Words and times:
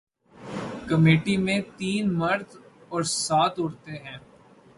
committee 0.89 1.35
میں 1.37 1.59
تین 1.77 2.13
مرد 2.13 2.55
اور 2.89 3.03
سات 3.17 3.59
عورتیں 3.59 3.97
ہیں 3.97 4.17